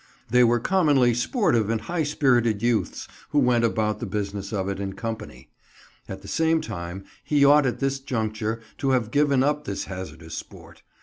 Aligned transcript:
They 0.31 0.43
were 0.43 0.59
commonly 0.59 1.13
sportive 1.13 1.69
and 1.69 1.81
high 1.81 2.01
spirited 2.01 2.63
youths, 2.63 3.07
who 3.29 3.37
went 3.37 3.63
about 3.63 3.99
the 3.99 4.07
business 4.07 4.51
of 4.51 4.67
it 4.67 4.79
in 4.79 4.93
company. 4.93 5.51
At 6.09 6.23
the 6.23 6.27
same 6.27 6.59
time, 6.59 7.03
he 7.23 7.45
ought 7.45 7.67
at 7.67 7.77
this 7.77 7.99
juncture 7.99 8.61
to 8.79 8.89
have 8.89 9.11
given 9.11 9.43
up 9.43 9.65
this 9.65 9.83
hazardous 9.83 10.33
sport. 10.33 10.81